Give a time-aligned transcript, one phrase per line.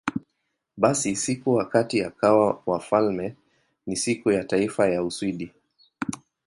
[0.77, 3.35] Basi, siku wakati akawa wafalme
[3.85, 5.51] ni Siku ya Taifa ya Uswidi.